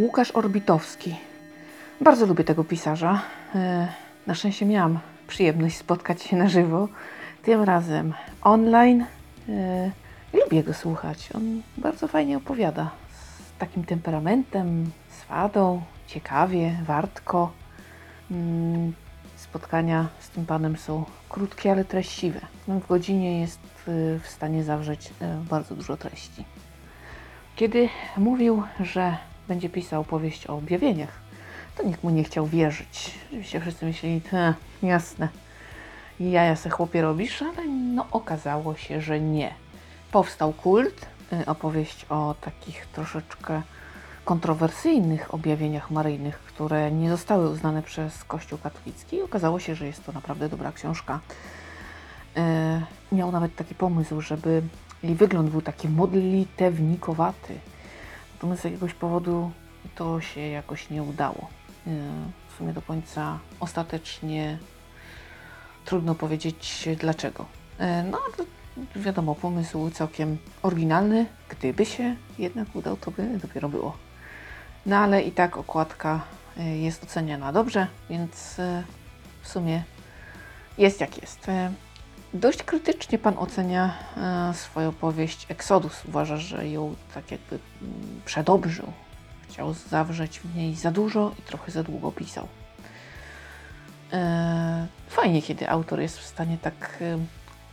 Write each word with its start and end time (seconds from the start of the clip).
Łukasz 0.00 0.30
Orbitowski. 0.30 1.16
Bardzo 2.00 2.26
lubię 2.26 2.44
tego 2.44 2.64
pisarza. 2.64 3.22
E, 3.54 3.88
Na 4.26 4.34
szczęście 4.34 4.66
miałam 4.66 4.98
przyjemność 5.28 5.76
spotkać 5.76 6.22
się 6.22 6.36
na 6.36 6.48
żywo. 6.48 6.88
Tym 7.42 7.62
razem 7.62 8.14
online. 8.42 9.04
E, 9.48 9.90
Lubię 10.32 10.62
go 10.64 10.74
słuchać. 10.74 11.28
On 11.34 11.62
bardzo 11.76 12.08
fajnie 12.08 12.36
opowiada. 12.36 12.90
Z 13.56 13.58
takim 13.58 13.84
temperamentem, 13.84 14.90
swadą, 15.10 15.82
ciekawie, 16.06 16.76
wartko. 16.86 17.52
Mm, 18.30 18.92
Spotkania 19.36 20.06
z 20.20 20.28
tym 20.28 20.46
panem 20.46 20.76
są 20.76 21.04
krótkie, 21.28 21.72
ale 21.72 21.84
treściwe. 21.84 22.40
No, 22.68 22.80
W 22.80 22.86
godzinie 22.86 23.40
jest 23.40 23.60
e, 23.88 24.18
w 24.18 24.26
stanie 24.26 24.64
zawrzeć 24.64 25.10
bardzo 25.50 25.74
dużo 25.74 25.96
treści. 25.96 26.44
Kiedy 27.56 27.88
mówił, 28.16 28.62
że 28.80 29.16
będzie 29.50 29.68
pisał 29.68 30.04
powieść 30.04 30.46
o 30.46 30.56
objawieniach, 30.56 31.12
to 31.76 31.82
nikt 31.82 32.04
mu 32.04 32.10
nie 32.10 32.24
chciał 32.24 32.46
wierzyć. 32.46 33.10
Oczywiście 33.26 33.60
wszyscy 33.60 33.86
myśleli, 33.86 34.20
"Te, 34.20 34.54
jasne, 34.82 35.28
jaja 36.20 36.56
se 36.56 36.70
chłopie 36.70 37.02
robisz, 37.02 37.42
ale 37.42 37.66
no 37.68 38.06
okazało 38.10 38.76
się, 38.76 39.00
że 39.00 39.20
nie. 39.20 39.54
Powstał 40.12 40.52
kult, 40.52 41.06
y, 41.32 41.46
opowieść 41.46 42.06
o 42.08 42.34
takich 42.40 42.86
troszeczkę 42.86 43.62
kontrowersyjnych 44.24 45.34
objawieniach 45.34 45.90
maryjnych, 45.90 46.38
które 46.38 46.92
nie 46.92 47.10
zostały 47.10 47.50
uznane 47.50 47.82
przez 47.82 48.24
Kościół 48.24 48.58
katolicki 48.58 49.16
i 49.16 49.22
okazało 49.22 49.58
się, 49.58 49.74
że 49.74 49.86
jest 49.86 50.06
to 50.06 50.12
naprawdę 50.12 50.48
dobra 50.48 50.72
książka. 50.72 51.20
E, 52.36 52.82
miał 53.12 53.32
nawet 53.32 53.56
taki 53.56 53.74
pomysł, 53.74 54.20
żeby 54.20 54.62
jej 55.02 55.14
wygląd 55.14 55.50
był 55.50 55.62
taki 55.62 55.88
modlitewnikowaty. 55.88 57.54
Natomiast 58.40 58.62
z 58.62 58.64
jakiegoś 58.64 58.94
powodu 58.94 59.50
to 59.94 60.20
się 60.20 60.40
jakoś 60.40 60.90
nie 60.90 61.02
udało. 61.02 61.48
W 62.48 62.54
sumie 62.58 62.72
do 62.72 62.82
końca 62.82 63.38
ostatecznie 63.60 64.58
trudno 65.84 66.14
powiedzieć 66.14 66.88
dlaczego. 67.00 67.46
E, 67.78 68.02
No, 68.02 68.18
wiadomo, 68.96 69.34
pomysł 69.34 69.90
całkiem 69.90 70.38
oryginalny. 70.62 71.26
Gdyby 71.48 71.86
się 71.86 72.16
jednak 72.38 72.76
udał, 72.76 72.96
to 72.96 73.10
by 73.10 73.38
dopiero 73.38 73.68
było. 73.68 73.96
No 74.86 74.96
ale 74.96 75.22
i 75.22 75.32
tak 75.32 75.56
okładka 75.56 76.20
e, 76.58 76.78
jest 76.78 77.04
oceniana 77.04 77.52
dobrze, 77.52 77.86
więc 78.10 78.58
e, 78.58 78.82
w 79.42 79.48
sumie 79.48 79.82
jest 80.78 81.00
jak 81.00 81.22
jest. 81.22 81.46
Dość 82.34 82.62
krytycznie 82.62 83.18
Pan 83.18 83.38
ocenia 83.38 83.94
e, 84.16 84.54
swoją 84.54 84.92
powieść 84.92 85.46
Exodus. 85.48 86.04
Uważa, 86.08 86.36
że 86.36 86.68
ją 86.68 86.94
tak 87.14 87.30
jakby 87.30 87.58
mm, 87.82 88.20
przedobrzył. 88.24 88.92
Chciał 89.48 89.74
zawrzeć 89.74 90.40
w 90.40 90.56
niej 90.56 90.74
za 90.74 90.90
dużo 90.90 91.32
i 91.38 91.42
trochę 91.42 91.72
za 91.72 91.82
długo 91.82 92.12
pisał. 92.12 92.48
E, 94.12 94.86
Fajnie, 95.08 95.42
kiedy 95.42 95.68
autor 95.68 96.00
jest 96.00 96.18
w 96.18 96.26
stanie 96.26 96.58
tak 96.62 96.98
e, 97.00 97.18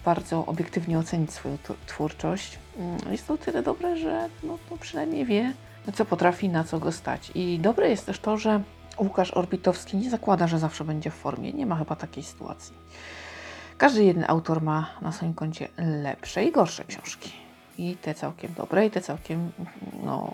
bardzo 0.06 0.46
obiektywnie 0.46 1.00
ocenić 1.00 1.34
swoją 1.34 1.58
twórczość. 1.88 2.60
Mm, 2.78 2.98
Jest 3.12 3.28
to 3.28 3.38
tyle 3.38 3.64
dobre, 3.64 3.98
że 3.98 4.30
no, 4.44 4.58
to 4.70 4.78
przynajmniej 4.78 5.26
wie, 5.26 5.54
co 5.94 6.06
potrafi, 6.06 6.50
na 6.50 6.64
co 6.64 6.80
go 6.80 6.92
stać. 6.92 7.32
I 7.36 7.60
dobre 7.60 7.90
jest 7.90 8.06
też 8.06 8.20
to, 8.20 8.38
że 8.38 8.62
Łukasz 9.00 9.32
Orbitowski 9.32 9.98
nie 9.98 10.10
zakłada, 10.10 10.48
że 10.48 10.60
zawsze 10.60 10.84
będzie 10.84 11.12
w 11.12 11.14
formie. 11.16 11.54
Nie 11.54 11.66
ma 11.66 11.76
chyba 11.76 11.96
takiej 11.96 12.24
sytuacji. 12.24 12.74
Każdy 13.78 14.04
jeden 14.04 14.26
autor 14.28 14.62
ma 14.62 14.90
na 15.02 15.12
swoim 15.12 15.34
koncie 15.34 15.68
lepsze 15.78 16.44
i 16.44 16.52
gorsze 16.52 16.84
książki. 16.84 17.32
I 17.78 17.98
te 18.02 18.14
całkiem 18.14 18.54
dobre, 18.54 18.86
i 18.86 18.92
te 18.92 19.02
całkiem 19.02 19.52
no, 20.04 20.34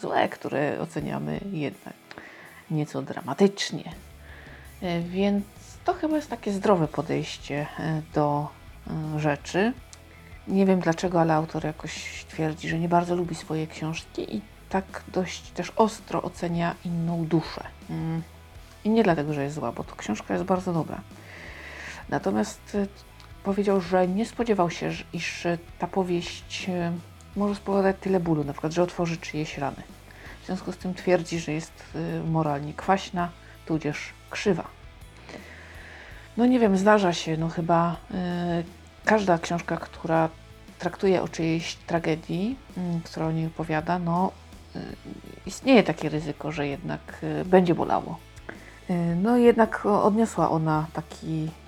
złe, 0.00 0.28
które 0.28 0.80
oceniamy 0.80 1.40
jednak 1.52 1.94
nieco 2.70 3.02
dramatycznie. 3.02 3.92
E, 4.82 5.00
Więc 5.00 5.44
to 5.84 5.94
chyba 5.94 6.16
jest 6.16 6.30
takie 6.30 6.52
zdrowe 6.52 6.88
podejście 6.88 7.66
e, 7.78 8.02
do 8.14 8.48
e, 9.16 9.20
rzeczy. 9.20 9.72
Nie 10.48 10.66
wiem 10.66 10.80
dlaczego, 10.80 11.20
ale 11.20 11.34
autor 11.34 11.64
jakoś 11.64 12.24
twierdzi, 12.28 12.68
że 12.68 12.78
nie 12.78 12.88
bardzo 12.88 13.16
lubi 13.16 13.34
swoje 13.34 13.66
książki 13.66 14.36
i 14.36 14.40
tak 14.68 15.02
dość 15.08 15.50
też 15.50 15.72
ostro 15.76 16.22
ocenia 16.22 16.74
inną 16.84 17.24
duszę. 17.26 17.64
Mm. 17.90 18.22
I 18.84 18.90
nie 18.90 19.02
dlatego, 19.02 19.32
że 19.32 19.42
jest 19.42 19.54
zła, 19.54 19.72
bo 19.72 19.84
to 19.84 19.96
książka 19.96 20.34
jest 20.34 20.46
bardzo 20.46 20.72
dobra. 20.72 21.00
Natomiast 22.08 22.74
e, 22.74 22.86
powiedział, 23.44 23.80
że 23.80 24.08
nie 24.08 24.26
spodziewał 24.26 24.70
się, 24.70 24.90
iż 25.12 25.46
e, 25.46 25.58
ta 25.78 25.86
powieść 25.86 26.66
e, 26.68 26.92
może 27.36 27.54
spowodować 27.54 27.96
tyle 28.00 28.20
bólu, 28.20 28.44
na 28.44 28.52
przykład, 28.52 28.72
że 28.72 28.82
otworzy 28.82 29.16
czyjeś 29.16 29.58
rany. 29.58 29.82
W 30.42 30.46
związku 30.46 30.72
z 30.72 30.76
tym 30.76 30.94
twierdzi, 30.94 31.38
że 31.38 31.52
jest 31.52 31.72
moralnie 32.30 32.74
kwaśna, 32.74 33.28
tudzież 33.66 33.98
krzywa. 34.30 34.64
No 36.36 36.46
nie 36.46 36.60
wiem, 36.60 36.76
zdarza 36.76 37.12
się, 37.12 37.36
no 37.36 37.48
chyba 37.48 37.96
e, 38.14 38.62
każda 39.04 39.38
książka, 39.38 39.76
która 39.76 40.28
traktuje 40.78 41.22
o 41.22 41.28
czyjejś 41.28 41.74
tragedii, 41.74 42.56
mm, 42.76 43.00
która 43.00 43.26
o 43.26 43.32
niej 43.32 43.46
opowiada, 43.46 43.98
no 43.98 44.32
y, 44.76 44.80
istnieje 45.46 45.82
takie 45.82 46.08
ryzyko, 46.08 46.52
że 46.52 46.66
jednak 46.66 47.00
y, 47.22 47.44
będzie 47.44 47.74
bolało. 47.74 48.18
Y, 48.90 49.16
No 49.22 49.36
jednak 49.36 49.86
odniosła 49.86 50.50
ona 50.50 50.86
taki 50.92 51.44
y, 51.44 51.65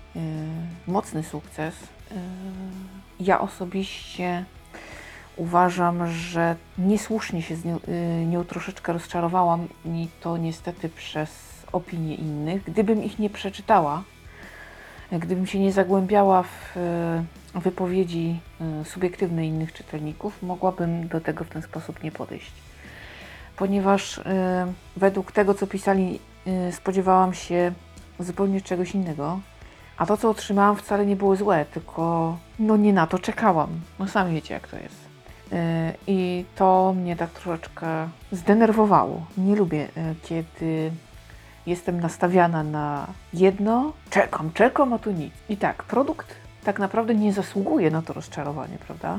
mocny 0.86 1.22
sukces. 1.22 1.74
Y, 1.74 2.14
Ja 3.20 3.40
osobiście 3.40 4.44
uważam, 5.36 6.06
że 6.10 6.56
niesłusznie 6.78 7.42
się 7.42 7.56
z 7.56 7.64
nią, 7.64 7.78
y, 8.22 8.26
nią 8.26 8.44
troszeczkę 8.44 8.92
rozczarowałam 8.92 9.68
i 9.84 10.08
to 10.20 10.36
niestety 10.36 10.88
przez 10.88 11.30
opinie 11.72 12.14
innych. 12.14 12.64
Gdybym 12.64 13.04
ich 13.04 13.18
nie 13.18 13.30
przeczytała, 13.30 14.02
gdybym 15.12 15.46
się 15.46 15.58
nie 15.58 15.72
zagłębiała 15.72 16.42
w 16.42 16.76
e, 16.76 17.24
wypowiedzi 17.54 18.40
e, 18.60 18.84
subiektywne 18.84 19.46
innych 19.46 19.72
czytelników, 19.72 20.42
mogłabym 20.42 21.08
do 21.08 21.20
tego 21.20 21.44
w 21.44 21.48
ten 21.48 21.62
sposób 21.62 22.02
nie 22.02 22.12
podejść. 22.12 22.52
Ponieważ 23.56 24.18
e, 24.18 24.72
według 24.96 25.32
tego, 25.32 25.54
co 25.54 25.66
pisali, 25.66 26.20
e, 26.46 26.72
spodziewałam 26.72 27.34
się 27.34 27.72
zupełnie 28.20 28.60
czegoś 28.60 28.94
innego, 28.94 29.40
a 29.98 30.06
to, 30.06 30.16
co 30.16 30.30
otrzymałam, 30.30 30.76
wcale 30.76 31.06
nie 31.06 31.16
było 31.16 31.36
złe, 31.36 31.64
tylko 31.64 32.36
no 32.58 32.76
nie 32.76 32.92
na 32.92 33.06
to 33.06 33.18
czekałam. 33.18 33.68
No 33.98 34.08
sami 34.08 34.34
wiecie, 34.34 34.54
jak 34.54 34.68
to 34.68 34.76
jest. 34.76 35.08
E, 35.52 35.94
I 36.06 36.44
to 36.56 36.94
mnie 36.96 37.16
tak 37.16 37.30
troszeczkę 37.30 38.08
zdenerwowało. 38.32 39.26
Nie 39.38 39.56
lubię, 39.56 39.88
e, 39.96 40.14
kiedy 40.22 40.90
jestem 41.66 42.00
nastawiana 42.00 42.62
na 42.62 43.06
jedno, 43.32 43.92
czekam, 44.10 44.52
czekam, 44.52 44.92
a 44.92 44.98
tu 44.98 45.10
nic. 45.10 45.32
I 45.48 45.56
tak, 45.56 45.82
produkt 45.82 46.34
tak 46.64 46.78
naprawdę 46.78 47.14
nie 47.14 47.32
zasługuje 47.32 47.90
na 47.90 48.02
to 48.02 48.12
rozczarowanie, 48.12 48.78
prawda? 48.86 49.18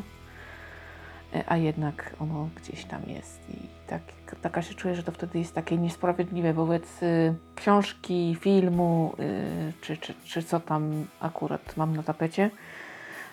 E, 1.36 1.44
A 1.48 1.58
jednak 1.58 2.16
ono 2.20 2.50
gdzieś 2.56 2.86
tam 2.86 3.02
jest. 3.08 3.50
I 3.50 3.58
tak, 3.88 4.02
taka 4.42 4.62
się 4.62 4.74
czuję, 4.74 4.96
że 4.96 5.04
to 5.04 5.12
wtedy 5.12 5.40
jest 5.40 5.56
takie 5.56 5.78
niesprawiedliwe 5.78 6.54
wobec 6.54 7.04
y, 7.04 7.36
książki, 7.56 8.38
filmu, 8.40 9.16
y, 9.20 9.74
czy, 9.82 9.98
czy, 9.98 10.14
czy 10.24 10.44
co 10.44 10.60
tam 10.60 11.06
akurat 11.20 11.78
mam 11.78 11.96
na 11.96 12.04
tapecie, 12.04 12.50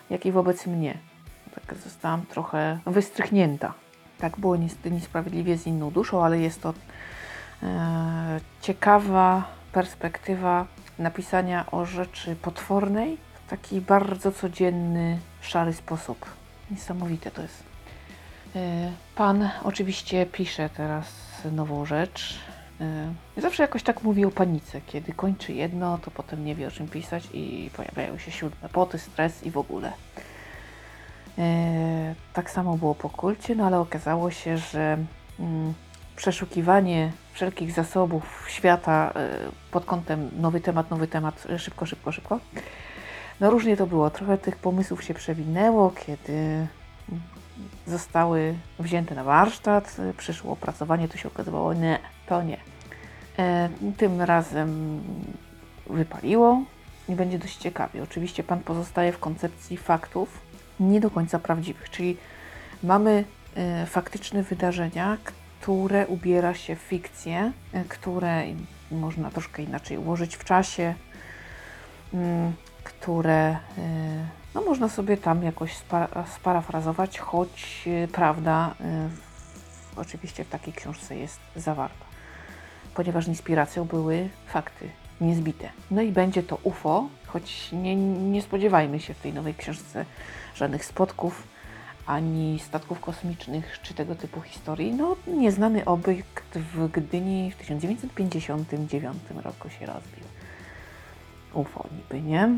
jak 0.09 0.25
i 0.25 0.31
wobec 0.31 0.67
mnie. 0.67 0.97
Tak 1.55 1.77
zostałam 1.77 2.25
trochę 2.25 2.79
wystrychnięta. 2.85 3.73
Tak 4.17 4.37
było 4.39 4.55
niestety 4.55 4.91
niesprawiedliwie 4.91 5.57
z 5.57 5.67
inną 5.67 5.91
duszą, 5.91 6.25
ale 6.25 6.39
jest 6.39 6.61
to 6.61 6.73
e, 7.63 8.39
ciekawa 8.61 9.43
perspektywa 9.71 10.65
napisania 10.99 11.65
o 11.71 11.85
rzeczy 11.85 12.35
potwornej 12.35 13.17
w 13.45 13.49
taki 13.49 13.81
bardzo 13.81 14.31
codzienny, 14.31 15.19
szary 15.41 15.73
sposób. 15.73 16.25
Niesamowite 16.71 17.31
to 17.31 17.41
jest. 17.41 17.66
E, 18.55 18.91
Pan 19.15 19.49
oczywiście 19.63 20.25
pisze 20.25 20.69
teraz 20.69 21.07
nową 21.51 21.85
rzecz. 21.85 22.39
E, 23.37 23.41
Zawsze 23.41 23.63
jakoś 23.63 23.83
tak 23.83 24.03
mówi 24.03 24.25
o 24.25 24.31
panice. 24.31 24.81
Kiedy 24.81 25.13
kończy 25.13 25.53
jedno, 25.53 25.97
to 25.97 26.11
potem 26.11 26.45
nie 26.45 26.55
wie 26.55 26.67
o 26.67 26.71
czym 26.71 26.87
pisać 26.87 27.23
i 27.33 27.69
pojawiają 27.75 28.17
się 28.17 28.31
siódme 28.31 28.69
poty, 28.69 28.99
stres 28.99 29.43
i 29.43 29.51
w 29.51 29.57
ogóle. 29.57 29.91
E, 31.37 32.15
Tak 32.33 32.49
samo 32.51 32.77
było 32.77 32.95
po 32.95 33.09
kulcie, 33.09 33.55
no 33.55 33.65
ale 33.65 33.79
okazało 33.79 34.31
się, 34.31 34.57
że 34.57 34.97
mm, 35.39 35.73
przeszukiwanie 36.15 37.11
wszelkich 37.33 37.71
zasobów 37.71 38.45
świata 38.49 39.13
pod 39.71 39.85
kątem 39.85 40.29
nowy 40.39 40.61
temat, 40.61 40.91
nowy 40.91 41.07
temat, 41.07 41.47
szybko, 41.57 41.85
szybko, 41.85 42.11
szybko. 42.11 42.39
No 43.39 43.49
różnie 43.49 43.77
to 43.77 43.87
było. 43.87 44.09
Trochę 44.09 44.37
tych 44.37 44.55
pomysłów 44.55 45.03
się 45.03 45.13
przewinęło, 45.13 45.91
kiedy 46.05 46.67
zostały 47.87 48.55
wzięte 48.79 49.15
na 49.15 49.23
warsztat, 49.23 49.97
e, 49.99 50.13
przyszło 50.13 50.51
opracowanie, 50.51 51.07
to 51.07 51.17
się 51.17 51.27
okazywało, 51.27 51.73
nie, 51.73 51.99
to 52.27 52.43
nie. 52.43 52.57
E, 53.39 53.69
Tym 53.97 54.21
razem 54.21 55.01
wypaliło 55.89 56.61
i 57.09 57.15
będzie 57.15 57.39
dość 57.39 57.57
ciekawie. 57.57 58.03
Oczywiście 58.03 58.43
Pan 58.43 58.59
pozostaje 58.59 59.11
w 59.11 59.19
koncepcji 59.19 59.77
faktów, 59.77 60.41
nie 60.79 60.99
do 60.99 61.09
końca 61.09 61.39
prawdziwych, 61.39 61.89
czyli 61.89 62.17
mamy 62.83 63.23
e, 63.55 63.85
faktyczne 63.85 64.43
wydarzenia, 64.43 65.17
które 65.59 66.07
ubiera 66.07 66.53
się 66.53 66.75
w 66.75 66.79
fikcję, 66.79 67.51
e, 67.73 67.83
które 67.83 68.43
można 68.91 69.29
troszkę 69.29 69.63
inaczej 69.63 69.97
ułożyć 69.97 70.35
w 70.35 70.43
czasie, 70.43 70.95
mm, 72.13 72.53
które 72.87 73.33
e, 73.41 73.57
no, 74.55 74.61
można 74.61 74.89
sobie 74.89 75.17
tam 75.17 75.43
jakoś 75.43 75.75
sparafrazować, 76.35 77.19
choć 77.19 77.85
e, 77.87 78.07
prawda 78.07 78.75
w, 79.09 79.99
oczywiście 79.99 80.43
w 80.43 80.49
takiej 80.49 80.73
książce 80.73 81.15
jest 81.15 81.39
zawarta, 81.55 82.05
ponieważ 82.95 83.27
inspiracją 83.27 83.85
były 83.85 84.29
fakty 84.47 84.89
niezbite. 85.21 85.69
No 85.91 86.01
i 86.01 86.11
będzie 86.11 86.43
to 86.43 86.57
UFO, 86.63 87.07
choć 87.25 87.71
nie, 87.71 87.95
nie 88.31 88.41
spodziewajmy 88.41 88.99
się 88.99 89.13
w 89.13 89.19
tej 89.19 89.33
nowej 89.33 89.55
książce 89.55 90.05
żadnych 90.55 90.85
spotków 90.85 91.47
ani 92.05 92.59
statków 92.59 92.99
kosmicznych, 92.99 93.79
czy 93.83 93.93
tego 93.93 94.15
typu 94.15 94.41
historii. 94.41 94.93
No, 94.93 95.15
nieznany 95.27 95.85
obiekt 95.85 96.57
w 96.57 96.91
Gdyni 96.91 97.51
w 97.51 97.55
1959 97.55 99.15
roku 99.43 99.69
się 99.69 99.85
rozbił. 99.85 100.23
UFO 101.53 101.85
niby, 101.97 102.21
nie? 102.21 102.49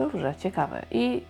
Dobrze, 0.00 0.34
ciekawe. 0.38 0.86
I 0.90 1.22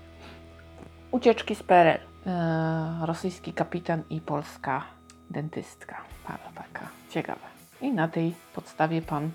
ucieczki 1.10 1.54
z 1.54 1.62
PRL. 1.62 1.98
E, 2.26 3.06
rosyjski 3.06 3.52
kapitan 3.52 4.02
i 4.10 4.20
polska 4.20 4.84
dentystka. 5.30 5.96
Para 6.26 6.52
taka. 6.54 6.88
Ciekawe. 7.10 7.46
I 7.80 7.92
na 7.92 8.08
tej 8.08 8.34
podstawie 8.54 9.02
pan 9.02 9.30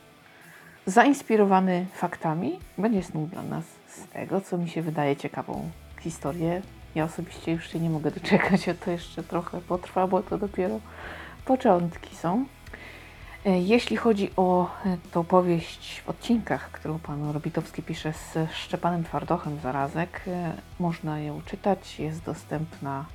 zainspirowany 0.85 1.85
faktami 1.93 2.59
będzie 2.77 3.03
snuł 3.03 3.27
dla 3.27 3.43
nas 3.43 3.63
z 3.87 4.07
tego, 4.07 4.41
co 4.41 4.57
mi 4.57 4.69
się 4.69 4.81
wydaje 4.81 5.15
ciekawą 5.15 5.69
historię 6.01 6.61
ja 6.95 7.03
osobiście 7.03 7.51
już 7.51 7.69
się 7.71 7.79
nie 7.79 7.89
mogę 7.89 8.11
doczekać, 8.11 8.69
a 8.69 8.73
to 8.73 8.91
jeszcze 8.91 9.23
trochę 9.23 9.61
potrwa, 9.61 10.07
bo 10.07 10.23
to 10.23 10.37
dopiero 10.37 10.79
początki 11.45 12.15
są. 12.15 12.45
E, 13.45 13.59
jeśli 13.59 13.97
chodzi 13.97 14.29
o 14.37 14.69
e, 14.85 14.97
tą 15.11 15.23
powieść 15.23 16.01
w 16.05 16.09
odcinkach, 16.09 16.71
którą 16.71 16.99
pan 16.99 17.31
Robitowski 17.31 17.83
pisze 17.83 18.13
z 18.13 18.51
Szczepanem 18.51 19.03
Twardochem 19.03 19.59
Zarazek, 19.59 20.21
e, 20.27 20.53
można 20.79 21.19
ją 21.19 21.41
czytać, 21.45 21.99
jest 21.99 22.23
dostępna 22.23 23.05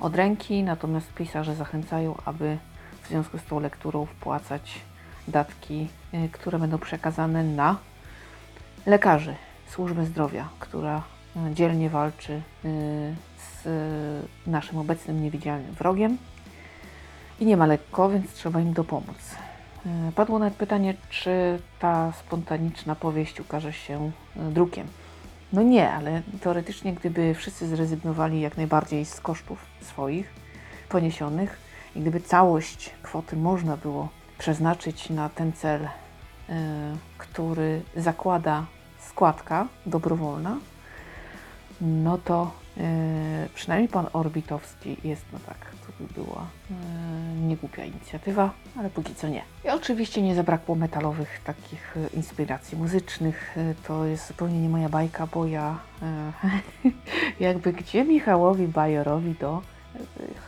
od 0.00 0.16
ręki, 0.16 0.62
natomiast 0.62 1.14
pisarze 1.14 1.54
zachęcają, 1.54 2.14
aby 2.24 2.58
w 3.02 3.08
związku 3.08 3.38
z 3.38 3.44
tą 3.44 3.60
lekturą 3.60 4.06
wpłacać 4.06 4.80
datki, 5.28 5.88
które 6.32 6.58
będą 6.58 6.78
przekazane 6.78 7.44
na 7.44 7.76
lekarzy 8.86 9.34
służby 9.68 10.06
zdrowia, 10.06 10.48
która 10.58 11.02
dzielnie 11.54 11.90
walczy 11.90 12.42
z 13.38 13.66
naszym 14.46 14.78
obecnym 14.78 15.22
niewidzialnym 15.22 15.74
wrogiem 15.74 16.18
i 17.40 17.46
nie 17.46 17.56
ma 17.56 17.66
lekko, 17.66 18.08
więc 18.08 18.32
trzeba 18.32 18.60
im 18.60 18.72
dopomóc. 18.72 19.36
Y, 19.86 20.12
padło 20.12 20.38
nawet 20.38 20.54
pytanie, 20.54 20.94
czy 21.10 21.58
ta 21.78 22.12
spontaniczna 22.12 22.94
powieść 22.94 23.40
ukaże 23.40 23.72
się 23.72 24.10
y, 24.36 24.52
drukiem. 24.52 24.86
No 25.52 25.62
nie, 25.62 25.90
ale 25.92 26.22
teoretycznie, 26.40 26.92
gdyby 26.92 27.34
wszyscy 27.34 27.68
zrezygnowali 27.68 28.40
jak 28.40 28.56
najbardziej 28.56 29.04
z 29.04 29.20
kosztów 29.20 29.66
swoich 29.80 30.32
poniesionych 30.88 31.58
i 31.96 32.00
gdyby 32.00 32.20
całość 32.20 32.90
kwoty 33.02 33.36
można 33.36 33.76
było 33.76 34.08
przeznaczyć 34.38 35.10
na 35.10 35.28
ten 35.28 35.52
cel, 35.52 35.88
który 37.18 37.82
zakłada 37.96 38.66
składka 38.98 39.68
dobrowolna, 39.86 40.56
no 41.80 42.18
to 42.18 42.50
przynajmniej 43.54 43.88
pan 43.88 44.06
Orbitowski 44.12 44.96
jest, 45.04 45.24
no 45.32 45.38
tak, 45.46 45.56
to 45.86 46.04
by 46.04 46.14
była 46.14 46.46
yy, 46.70 46.76
niegłupia 47.40 47.84
inicjatywa, 47.84 48.52
ale 48.78 48.90
póki 48.90 49.14
co 49.14 49.28
nie. 49.28 49.42
I 49.64 49.68
oczywiście 49.68 50.22
nie 50.22 50.34
zabrakło 50.34 50.74
metalowych 50.74 51.40
takich 51.44 51.96
yy, 51.96 52.08
inspiracji 52.14 52.78
muzycznych. 52.78 53.56
to 53.86 54.04
jest 54.04 54.28
zupełnie 54.28 54.60
nie 54.60 54.68
moja 54.68 54.88
bajka, 54.88 55.26
bo 55.26 55.46
ja 55.46 55.78
jakby 57.40 57.72
gdzie 57.72 58.04
Michałowi 58.04 58.68
Bajorowi 58.68 59.34
do 59.40 59.62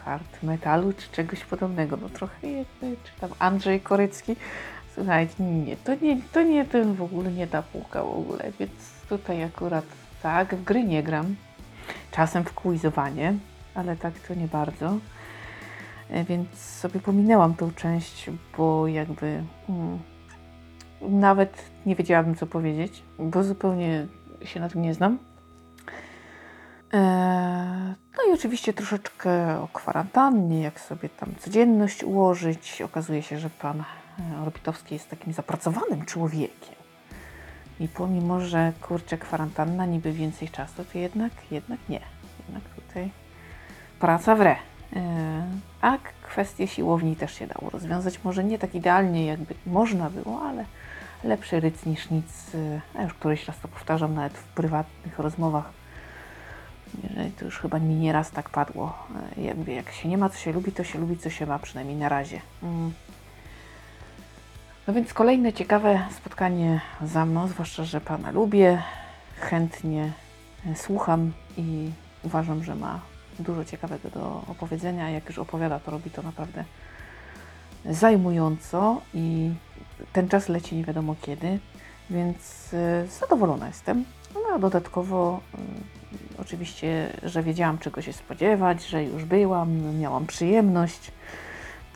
hard 0.05 0.43
metalu 0.43 0.93
czy 0.93 1.09
czegoś 1.13 1.45
podobnego. 1.45 1.97
No 1.97 2.09
trochę 2.09 2.51
jakby, 2.51 2.97
czy 3.05 3.21
tam 3.21 3.31
Andrzej 3.39 3.81
Korycki. 3.81 4.37
Słuchajcie, 4.95 5.35
nie, 5.45 5.77
to 5.77 5.95
nie, 5.95 6.23
to 6.33 6.43
nie 6.43 6.65
ten 6.65 6.95
w 6.95 7.03
ogóle, 7.03 7.33
nie 7.33 7.47
ta 7.47 7.63
półka 7.63 8.03
w 8.03 8.19
ogóle, 8.19 8.53
więc 8.61 8.73
tutaj 9.09 9.45
akurat 9.45 9.85
tak, 10.23 10.55
w 10.55 10.65
gry 10.65 10.85
nie 10.85 11.03
gram. 11.03 11.37
Czasem 12.11 12.45
w 12.45 12.55
quizowanie, 12.55 13.35
ale 13.75 13.97
tak 13.97 14.15
to 14.29 14.35
nie 14.35 14.47
bardzo. 14.47 14.99
E, 16.11 16.25
więc 16.25 16.59
sobie 16.59 17.01
pominęłam 17.01 17.55
tą 17.55 17.73
część, 17.73 18.31
bo 18.59 18.89
jakby 18.89 19.43
hmm, 19.67 19.99
nawet 21.01 21.65
nie 21.87 21.97
wiedziałabym, 21.97 22.35
co 22.35 22.47
powiedzieć, 22.47 23.03
bo 23.19 23.45
zupełnie 23.45 24.07
się 24.45 24.61
na 24.61 24.69
tym 24.69 24.83
nie 24.83 24.95
znam. 24.95 25.19
E, 26.95 27.95
no 28.17 28.31
i 28.31 28.35
oczywiście 28.35 28.73
troszeczkę 28.73 29.61
o 29.61 29.69
kwarantannie, 29.73 30.63
jak 30.63 30.81
sobie 30.81 31.09
tam 31.09 31.35
codzienność 31.39 32.05
ułożyć. 32.05 32.83
Okazuje 32.83 33.23
się, 33.23 33.39
że 33.39 33.51
pan 33.51 33.85
Orbitowski 34.43 34.95
jest 34.95 35.11
takim 35.11 35.33
zapracowanym 35.33 36.05
człowiekiem. 36.05 36.84
I 37.81 37.89
pomimo, 37.89 38.41
że 38.41 38.73
kurczę 38.83 39.19
kwarantanna 39.19 39.87
niby 39.87 40.13
więcej 40.13 40.49
czasu, 40.49 40.85
to 40.93 40.99
jednak, 40.99 41.33
jednak 41.51 41.81
nie. 41.89 42.01
Jednak 42.39 42.65
tutaj 42.75 43.11
praca 44.01 44.37
w 44.37 44.41
re. 44.41 44.57
Yy, 44.93 45.01
a 45.81 45.99
kwestię 46.23 46.69
siłowni 46.69 47.17
też 47.17 47.35
się 47.35 47.47
dało 47.47 47.71
rozwiązać. 47.71 48.25
Może 48.25 48.45
nie 48.45 48.59
tak 48.59 48.75
idealnie, 48.75 49.27
jakby 49.27 49.55
można 49.67 50.11
było, 50.11 50.43
ale 50.43 50.65
lepszy 51.25 51.61
ryc 51.61 51.87
niż 51.87 52.11
nic. 52.11 52.51
A 52.95 53.03
już 53.03 53.15
któryś 53.15 53.49
raz 53.49 53.59
to 53.59 53.69
powtarzam, 53.69 54.15
nawet 54.15 54.33
w 54.33 54.45
prywatnych 54.45 55.19
rozmowach. 55.19 55.71
Jeżeli 57.03 57.31
to 57.31 57.45
już 57.45 57.59
chyba 57.59 57.79
mi 57.79 57.95
nieraz 57.95 58.31
tak 58.31 58.51
padło. 58.51 58.99
Yy, 59.37 59.45
jakby 59.45 59.73
jak 59.73 59.91
się 59.91 60.09
nie 60.09 60.19
ma, 60.19 60.29
co 60.29 60.39
się 60.39 60.53
lubi, 60.53 60.73
to 60.73 60.85
się 60.85 60.99
lubi, 60.99 61.19
co 61.19 61.31
się 61.31 61.47
ma, 61.47 61.59
przynajmniej 61.59 61.97
na 61.97 62.09
razie. 62.09 62.41
No 64.87 64.95
więc 64.95 65.15
kolejne 65.15 65.53
ciekawe 65.53 66.01
spotkanie 66.17 66.81
za 67.03 67.27
mną, 67.27 67.49
zwłaszcza, 67.49 67.85
że 67.85 68.01
Pana 68.01 68.31
lubię, 68.31 68.83
chętnie 69.37 70.13
e, 70.67 70.77
słucham 70.77 71.33
i 71.57 71.91
uważam, 72.23 72.65
że 72.65 72.75
ma 72.75 73.01
dużo 73.39 73.65
ciekawego 73.65 74.11
do 74.11 74.43
opowiedzenia. 74.49 75.11
Jak 75.11 75.29
już 75.29 75.39
opowiada, 75.39 75.79
to 75.79 75.91
robi 75.91 76.11
to 76.11 76.23
naprawdę 76.23 76.65
zajmująco 77.91 79.01
i 79.15 79.51
ten 80.13 80.29
czas 80.29 80.49
leci 80.49 80.77
nie 80.77 80.85
wiadomo 80.85 81.15
kiedy, 81.23 81.59
więc 82.11 82.75
e, 82.75 83.07
zadowolona 83.21 83.67
jestem. 83.67 84.05
No 84.35 84.41
a 84.55 84.59
dodatkowo 84.59 85.41
y, 85.55 86.41
oczywiście, 86.41 87.13
że 87.23 87.43
wiedziałam 87.43 87.79
czego 87.79 88.03
się 88.03 88.13
spodziewać, 88.13 88.87
że 88.87 89.05
już 89.05 89.25
byłam, 89.25 89.99
miałam 90.01 90.27
przyjemność. 90.27 91.13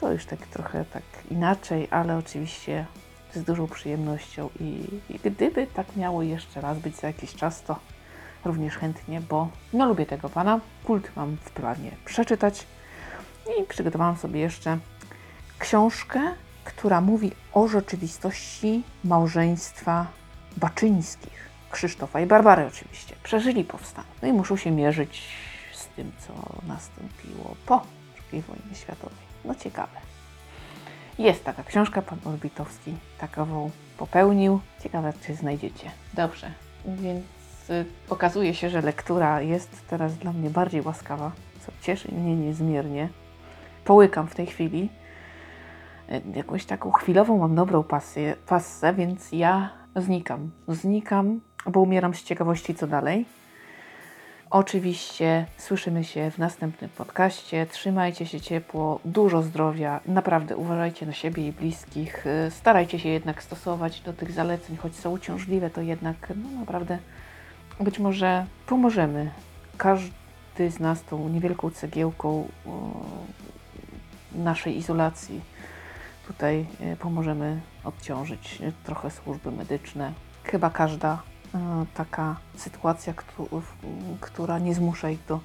To 0.00 0.12
już 0.12 0.24
tak 0.24 0.46
trochę 0.46 0.84
tak 0.84 1.02
inaczej, 1.30 1.88
ale 1.90 2.16
oczywiście 2.16 2.86
z 3.34 3.42
dużą 3.42 3.68
przyjemnością 3.68 4.50
i, 4.60 4.84
i 5.10 5.18
gdyby 5.24 5.66
tak 5.66 5.96
miało 5.96 6.22
jeszcze 6.22 6.60
raz 6.60 6.78
być 6.78 6.96
za 6.96 7.06
jakiś 7.06 7.34
czas, 7.34 7.62
to 7.62 7.78
również 8.44 8.76
chętnie, 8.76 9.20
bo 9.20 9.48
no 9.72 9.86
lubię 9.86 10.06
tego 10.06 10.28
pana. 10.28 10.60
Kult 10.84 11.10
mam 11.16 11.36
w 11.36 11.50
planie 11.50 11.90
przeczytać 12.04 12.66
i 13.60 13.64
przygotowałam 13.64 14.16
sobie 14.16 14.40
jeszcze 14.40 14.78
książkę, 15.58 16.20
która 16.64 17.00
mówi 17.00 17.32
o 17.52 17.68
rzeczywistości 17.68 18.82
małżeństwa 19.04 20.06
Baczyńskich. 20.56 21.48
Krzysztofa 21.70 22.20
i 22.20 22.26
Barbary 22.26 22.66
oczywiście. 22.66 23.14
Przeżyli 23.22 23.64
powstanie. 23.64 24.08
No 24.22 24.28
i 24.28 24.32
muszą 24.32 24.56
się 24.56 24.70
mierzyć 24.70 25.22
z 25.72 25.86
tym, 25.86 26.12
co 26.18 26.32
nastąpiło 26.66 27.56
po 27.66 27.86
II 28.32 28.42
wojnie 28.42 28.74
światowej. 28.74 29.27
No 29.44 29.54
ciekawe. 29.54 29.98
Jest 31.18 31.44
taka 31.44 31.62
książka, 31.62 32.02
pan 32.02 32.18
Orbitowski 32.24 32.94
takową 33.18 33.70
popełnił. 33.98 34.60
Ciekawe, 34.82 35.12
czy 35.26 35.34
znajdziecie. 35.34 35.90
Dobrze, 36.14 36.50
więc 36.86 37.24
y, 37.70 37.84
okazuje 38.10 38.54
się, 38.54 38.70
że 38.70 38.80
lektura 38.80 39.40
jest 39.40 39.88
teraz 39.88 40.14
dla 40.14 40.32
mnie 40.32 40.50
bardziej 40.50 40.82
łaskawa, 40.82 41.32
co 41.66 41.72
cieszy 41.82 42.12
mnie 42.12 42.36
niezmiernie. 42.36 43.08
Połykam 43.84 44.28
w 44.28 44.34
tej 44.34 44.46
chwili. 44.46 44.88
Y, 46.12 46.22
jakąś 46.34 46.64
taką 46.64 46.92
chwilową 46.92 47.38
mam 47.38 47.54
dobrą 47.54 47.82
pasję, 47.82 48.36
pasę, 48.46 48.94
więc 48.94 49.32
ja 49.32 49.70
znikam. 49.96 50.50
Znikam, 50.68 51.40
bo 51.66 51.80
umieram 51.80 52.14
z 52.14 52.22
ciekawości, 52.22 52.74
co 52.74 52.86
dalej. 52.86 53.26
Oczywiście 54.50 55.46
słyszymy 55.58 56.04
się 56.04 56.30
w 56.30 56.38
następnym 56.38 56.90
podcaście. 56.90 57.66
Trzymajcie 57.66 58.26
się 58.26 58.40
ciepło, 58.40 59.00
dużo 59.04 59.42
zdrowia. 59.42 60.00
Naprawdę 60.06 60.56
uważajcie 60.56 61.06
na 61.06 61.12
siebie 61.12 61.46
i 61.46 61.52
bliskich. 61.52 62.24
Starajcie 62.50 62.98
się 62.98 63.08
jednak 63.08 63.42
stosować 63.42 64.00
do 64.00 64.12
tych 64.12 64.32
zaleceń, 64.32 64.76
choć 64.76 64.96
są 64.96 65.10
uciążliwe, 65.10 65.70
to 65.70 65.80
jednak 65.80 66.32
no 66.36 66.60
naprawdę 66.60 66.98
być 67.80 67.98
może 67.98 68.46
pomożemy. 68.66 69.30
Każdy 69.76 70.70
z 70.70 70.80
nas 70.80 71.02
tą 71.02 71.28
niewielką 71.28 71.70
cegiełką 71.70 72.48
naszej 74.32 74.76
izolacji 74.76 75.40
tutaj 76.26 76.66
e, 76.80 76.96
pomożemy 76.96 77.60
odciążyć 77.84 78.58
e, 78.62 78.72
trochę 78.84 79.10
służby 79.10 79.50
medyczne. 79.50 80.12
Chyba 80.44 80.70
każda 80.70 81.22
taka 81.94 82.36
sytuacja, 82.56 83.14
która 84.20 84.58
nie 84.58 84.74
zmusza 84.74 85.10
ich 85.10 85.24
do 85.28 85.40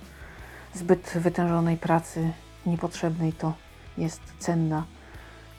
zbyt 0.74 1.14
wytężonej 1.16 1.78
pracy, 1.78 2.32
niepotrzebnej, 2.66 3.34
to 3.34 3.54
jest 3.98 4.22
cenna. 4.40 4.84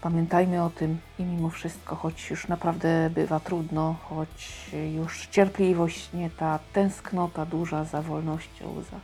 Pamiętajmy 0.01 0.63
o 0.63 0.71
tym 0.71 0.99
i 1.19 1.23
mimo 1.23 1.51
wszystko, 1.51 1.97
choć 1.97 2.31
już 2.31 2.49
naprawdę 2.49 3.11
bywa 3.11 3.41
trudno, 3.41 3.97
choć 4.03 4.71
już 4.95 5.27
cierpliwość 5.27 6.13
nie 6.13 6.31
ta 6.31 6.59
tęsknota 6.73 7.47
duża 7.47 7.85
za 7.85 8.03
wolnością, 8.03 8.83
za 8.91 9.01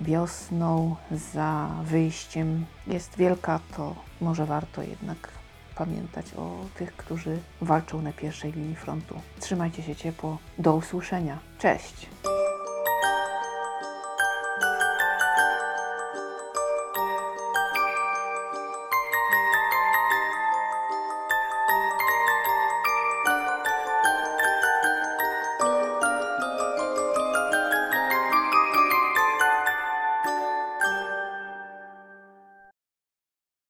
wiosną, 0.00 0.96
za 1.10 1.68
wyjściem 1.84 2.66
jest 2.86 3.16
wielka, 3.16 3.60
to 3.76 3.94
może 4.20 4.46
warto 4.46 4.82
jednak 4.82 5.41
pamiętać 5.74 6.26
o 6.36 6.64
tych, 6.78 6.96
którzy 6.96 7.38
walczą 7.60 8.02
na 8.02 8.12
pierwszej 8.12 8.52
linii 8.52 8.76
frontu. 8.76 9.14
Trzymajcie 9.40 9.82
się 9.82 9.96
ciepło. 9.96 10.38
Do 10.58 10.74
usłyszenia. 10.74 11.38
Cześć! 11.58 12.08